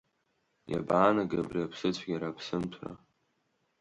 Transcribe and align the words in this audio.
Иабаанагеи 0.71 1.41
абри 1.43 1.65
аԥсыцәгьара, 1.65 2.27
аԥсымҭәра? 2.29 2.91